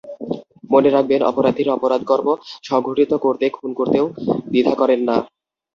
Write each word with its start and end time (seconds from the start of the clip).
মনে 0.71 0.89
রাখবেন, 0.91 1.21
অপরাধীরা 1.23 1.71
অপরাধকর্ম 1.73 2.27
সংঘটিত 2.63 3.11
করতে 3.25 3.45
খুন 3.49 3.71
করতেও 3.79 4.05
দ্বিধা 4.51 4.73
করেন 4.81 4.99
না। 5.09 5.15